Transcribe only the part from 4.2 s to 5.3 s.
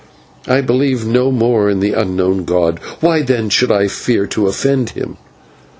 to offend him?